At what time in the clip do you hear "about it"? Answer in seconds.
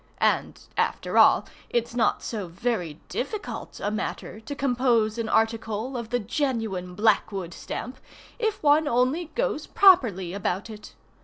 10.33-10.95